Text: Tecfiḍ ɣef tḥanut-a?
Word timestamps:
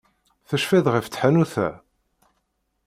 Tecfiḍ 0.49 0.85
ɣef 0.93 1.05
tḥanut-a? 1.07 1.69